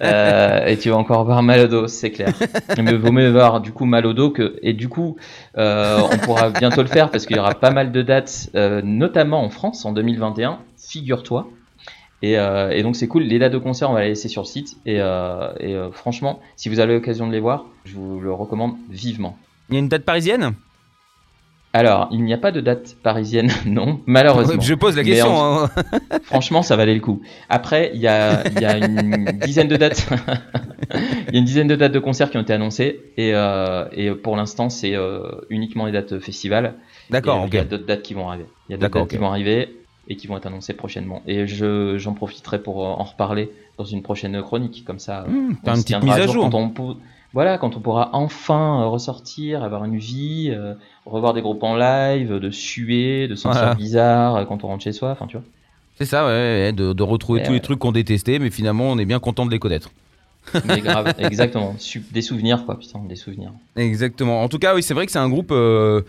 Euh, 0.00 0.66
et 0.66 0.76
tu 0.76 0.90
vas 0.90 0.96
encore 0.96 1.20
avoir 1.20 1.42
mal 1.42 1.60
au 1.60 1.68
dos, 1.68 1.86
c'est 1.86 2.10
clair. 2.10 2.32
Mais 2.76 2.92
vaut 2.94 3.12
mieux 3.12 3.26
avoir 3.26 3.60
du 3.60 3.72
coup 3.72 3.84
mal 3.84 4.06
au 4.06 4.12
dos 4.12 4.30
que. 4.30 4.58
Et 4.62 4.72
du 4.72 4.88
coup, 4.88 5.16
euh, 5.58 6.00
on 6.10 6.18
pourra 6.18 6.50
bientôt 6.50 6.82
le 6.82 6.88
faire 6.88 7.10
parce 7.10 7.26
qu'il 7.26 7.36
y 7.36 7.38
aura 7.38 7.54
pas 7.54 7.70
mal 7.70 7.92
de 7.92 8.02
dates, 8.02 8.50
euh, 8.54 8.80
notamment 8.82 9.44
en 9.44 9.50
France 9.50 9.84
en 9.84 9.92
2021, 9.92 10.58
figure-toi. 10.76 11.48
Et, 12.22 12.38
euh, 12.38 12.70
et 12.70 12.82
donc 12.82 12.96
c'est 12.96 13.08
cool, 13.08 13.24
les 13.24 13.38
dates 13.38 13.52
de 13.52 13.58
concert, 13.58 13.90
on 13.90 13.94
va 13.94 14.02
les 14.02 14.10
laisser 14.10 14.28
sur 14.28 14.42
le 14.42 14.46
site. 14.46 14.76
Et, 14.86 15.00
euh, 15.00 15.52
et 15.58 15.74
euh, 15.74 15.90
franchement, 15.90 16.40
si 16.56 16.68
vous 16.68 16.78
avez 16.78 16.94
l'occasion 16.94 17.26
de 17.26 17.32
les 17.32 17.40
voir, 17.40 17.66
je 17.84 17.96
vous 17.96 18.20
le 18.20 18.32
recommande 18.32 18.76
vivement. 18.88 19.36
Il 19.68 19.74
y 19.74 19.76
a 19.76 19.80
une 19.80 19.88
date 19.88 20.04
parisienne? 20.04 20.54
Alors, 21.74 22.08
il 22.12 22.22
n'y 22.22 22.34
a 22.34 22.38
pas 22.38 22.52
de 22.52 22.60
date 22.60 22.96
parisienne, 23.02 23.50
non, 23.66 24.00
malheureusement. 24.06 24.60
Je 24.60 24.74
pose 24.74 24.96
la 24.96 25.04
question. 25.04 25.34
en- 25.34 25.64
hein. 25.64 25.70
Franchement, 26.24 26.62
ça 26.62 26.76
valait 26.76 26.94
le 26.94 27.00
coup. 27.00 27.22
Après, 27.48 27.90
il 27.94 28.00
y 28.00 28.06
a, 28.08 28.46
il 28.46 28.60
y 28.60 28.64
a 28.64 28.76
une 28.76 29.24
dizaine 29.42 29.68
de 29.68 29.76
dates. 29.76 30.06
Il 31.28 31.32
y 31.34 31.36
a 31.36 31.38
une 31.38 31.44
dizaine 31.46 31.68
de 31.68 31.76
dates 31.76 31.92
de 31.92 31.98
concerts 31.98 32.28
qui 32.30 32.36
ont 32.36 32.42
été 32.42 32.52
annoncées 32.52 33.00
et, 33.16 33.30
euh, 33.34 33.86
et 33.92 34.10
pour 34.10 34.36
l'instant, 34.36 34.68
c'est 34.68 34.94
euh, 34.94 35.22
uniquement 35.48 35.86
les 35.86 35.92
dates 35.92 36.18
festivals. 36.18 36.74
D'accord, 37.08 37.36
Et, 37.36 37.40
euh, 37.40 37.44
ok. 37.44 37.50
Il 37.52 37.56
y 37.56 37.60
a 37.60 37.64
d'autres 37.64 37.86
dates 37.86 38.02
qui 38.02 38.12
vont 38.12 38.28
arriver. 38.28 38.44
Il 38.68 38.72
y 38.72 38.74
a 38.74 38.78
d'autres 38.78 38.98
dates 39.00 39.08
qui 39.08 39.16
vont 39.16 39.28
arriver 39.30 39.74
et 40.08 40.16
qui 40.16 40.26
vont 40.26 40.36
être 40.36 40.44
annoncées 40.46 40.74
prochainement. 40.74 41.22
Et 41.26 41.46
je, 41.46 41.96
j'en 41.96 42.12
profiterai 42.12 42.58
pour 42.62 42.84
euh, 42.84 42.88
en 42.90 43.04
reparler 43.04 43.50
dans 43.78 43.84
une 43.84 44.02
prochaine 44.02 44.42
chronique. 44.42 44.84
Comme 44.86 44.98
ça, 44.98 45.24
Mmh, 45.26 45.54
on 45.64 45.74
une 45.74 45.82
petite 45.82 46.02
mise 46.02 46.12
à 46.18 46.26
jour. 46.26 46.50
Quand 46.50 46.58
on, 46.58 46.68
pou- 46.68 46.96
voilà, 47.34 47.58
quand 47.58 47.76
on 47.76 47.80
pourra 47.80 48.10
enfin 48.12 48.82
euh, 48.82 48.86
ressortir, 48.86 49.62
avoir 49.62 49.84
une 49.84 49.96
vie, 49.98 50.50
euh, 50.54 50.74
revoir 51.06 51.32
des 51.34 51.42
groupes 51.42 51.62
en 51.62 51.76
live, 51.76 52.34
de 52.34 52.50
suer, 52.50 53.28
de 53.28 53.34
sentir 53.34 53.60
Voilà. 53.60 53.74
bizarre 53.74 54.36
euh, 54.36 54.44
quand 54.44 54.64
on 54.64 54.68
rentre 54.68 54.84
chez 54.84 54.92
soi. 54.92 55.10
Enfin, 55.10 55.26
tu 55.26 55.36
vois. 55.36 55.44
C'est 55.98 56.06
ça, 56.06 56.26
ouais, 56.26 56.72
de, 56.72 56.92
de 56.92 57.02
retrouver 57.02 57.42
tous 57.42 57.52
les 57.52 57.60
trucs 57.60 57.78
qu'on 57.78 57.92
détestait, 57.92 58.38
mais 58.38 58.50
finalement, 58.50 58.84
on 58.86 58.98
est 58.98 59.04
bien 59.04 59.18
content 59.20 59.46
de 59.46 59.50
les 59.50 59.58
connaître. 59.58 59.90
Mais 60.64 60.80
grave, 60.80 61.14
exactement. 61.18 61.76
Des 62.10 62.22
souvenirs, 62.22 62.64
quoi, 62.66 62.76
putain, 62.76 62.98
des 63.08 63.14
souvenirs. 63.14 63.52
Exactement. 63.76 64.42
En 64.42 64.48
tout 64.48 64.58
cas, 64.58 64.74
oui, 64.74 64.82
c'est 64.82 64.92
vrai 64.94 65.06
que 65.06 65.12
c'est 65.12 65.20
un 65.20 65.28
groupe. 65.28 65.52
euh, 65.52 66.02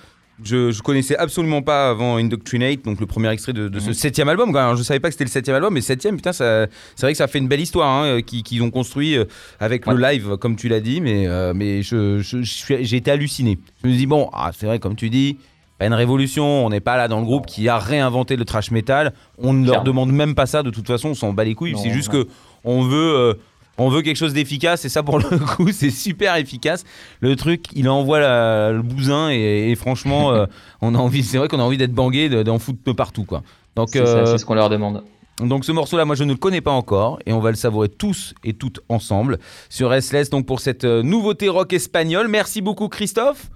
je, 0.43 0.71
je 0.71 0.81
connaissais 0.81 1.17
absolument 1.17 1.61
pas 1.61 1.89
avant 1.89 2.15
Indoctrinate, 2.17 2.83
donc 2.83 2.99
le 2.99 3.05
premier 3.05 3.29
extrait 3.29 3.53
de, 3.53 3.67
de 3.67 3.79
ce 3.79 3.87
Mhm. 3.89 3.93
septième 3.93 4.29
album. 4.29 4.55
Alors, 4.55 4.75
je 4.75 4.83
savais 4.83 4.99
pas 4.99 5.09
que 5.09 5.13
c'était 5.13 5.25
le 5.25 5.29
septième 5.29 5.55
album, 5.55 5.73
mais 5.73 5.81
septième, 5.81 6.15
putain, 6.15 6.33
c'est 6.33 6.67
vrai 7.01 7.11
que 7.11 7.17
ça 7.17 7.27
fait 7.27 7.39
une 7.39 7.47
belle 7.47 7.61
histoire 7.61 7.89
hein, 8.03 8.21
qu'ils 8.21 8.43
qu'ils 8.43 8.61
ont 8.63 8.71
construit 8.71 9.15
euh, 9.17 9.25
avec 9.59 9.85
le 9.85 9.95
live, 9.97 10.37
comme 10.37 10.55
tu 10.55 10.69
l'as 10.69 10.79
dit. 10.79 11.01
Mais, 11.01 11.27
euh, 11.27 11.53
mais 11.55 11.81
je, 11.83 12.19
je- 12.19 12.41
je 12.41 12.53
suis- 12.53 12.83
j'ai 12.85 12.97
été 12.97 13.11
halluciné. 13.11 13.59
Je 13.83 13.89
me 13.89 13.93
dis 13.93 14.05
bon, 14.07 14.29
ah, 14.33 14.51
c'est 14.57 14.65
vrai, 14.65 14.79
comme 14.79 14.95
tu 14.95 15.09
dis, 15.09 15.37
pas 15.79 15.85
une 15.87 15.93
révolution. 15.93 16.65
On 16.65 16.69
n'est 16.69 16.79
pas 16.79 16.97
là 16.97 17.07
dans 17.07 17.19
le 17.19 17.25
groupe 17.25 17.45
qui 17.45 17.67
a 17.69 17.77
réinventé 17.77 18.35
le 18.35 18.45
trash 18.45 18.71
metal. 18.71 19.13
On 19.37 19.53
ne 19.53 19.65
leur 19.67 19.83
demande 19.83 20.11
même 20.11 20.35
pas 20.35 20.45
ça. 20.45 20.63
De 20.63 20.69
toute 20.69 20.87
façon, 20.87 21.09
on 21.09 21.15
s'en 21.15 21.33
bat 21.33 21.43
les 21.43 21.55
couilles. 21.55 21.75
C'est 21.77 21.91
juste 21.91 22.13
non. 22.13 22.23
que 22.23 22.29
on 22.63 22.83
veut. 22.83 23.15
euh, 23.15 23.33
on 23.77 23.89
veut 23.89 24.01
quelque 24.01 24.17
chose 24.17 24.33
d'efficace 24.33 24.85
et 24.85 24.89
ça 24.89 25.01
pour 25.03 25.17
le 25.19 25.37
coup 25.39 25.71
c'est 25.71 25.89
super 25.89 26.35
efficace. 26.35 26.83
Le 27.21 27.35
truc, 27.35 27.65
il 27.73 27.89
envoie 27.89 28.19
la- 28.19 28.71
le 28.71 28.81
bousin 28.81 29.29
et, 29.31 29.71
et 29.71 29.75
franchement, 29.75 30.31
euh, 30.33 30.45
on 30.81 30.93
a 30.95 30.97
envie. 30.97 31.23
C'est 31.23 31.37
vrai 31.37 31.47
qu'on 31.47 31.59
a 31.59 31.63
envie 31.63 31.77
d'être 31.77 31.93
bangué, 31.93 32.29
de- 32.29 32.43
d'en 32.43 32.59
foutre 32.59 32.93
partout 32.95 33.23
quoi. 33.25 33.43
Donc, 33.75 33.89
C'est 33.91 33.99
euh, 33.99 34.25
c'est 34.25 34.37
ce 34.37 34.45
qu'on 34.45 34.53
leur 34.55 34.69
demande. 34.69 35.03
donc 35.39 35.65
ce 35.65 35.71
morceau-là, 35.71 36.05
moi 36.05 36.15
je 36.15 36.23
ne 36.23 36.31
le 36.33 36.37
connais 36.37 36.61
pas 36.61 36.71
encore 36.71 37.17
et 37.25 37.33
on 37.33 37.39
va 37.39 37.49
le 37.49 37.55
savourer 37.57 37.89
tous 37.89 38.35
et 38.43 38.53
toutes 38.53 38.79
ensemble 38.89 39.39
sur 39.69 39.91
SLS 39.93 40.29
donc 40.29 40.45
pour 40.45 40.59
cette 40.59 40.83
euh, 40.83 41.01
nouveauté 41.01 41.49
rock 41.49 41.73
espagnole. 41.73 42.27
Merci 42.27 42.61
beaucoup 42.61 42.87
Christophe. 42.89 43.49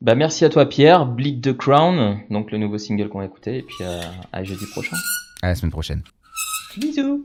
Bah, 0.00 0.14
merci 0.14 0.44
à 0.44 0.48
toi, 0.48 0.64
Pierre. 0.66 1.06
Bleed 1.06 1.40
the 1.42 1.56
Crown, 1.56 2.20
donc 2.30 2.52
le 2.52 2.58
nouveau 2.58 2.78
single 2.78 3.08
qu'on 3.08 3.18
va 3.18 3.24
écouter, 3.24 3.58
et 3.58 3.62
puis 3.62 3.84
à 4.32 4.44
jeudi 4.44 4.64
prochain. 4.72 4.96
À 5.42 5.48
la 5.48 5.54
semaine 5.56 5.72
prochaine. 5.72 6.02
Bisous. 6.76 7.24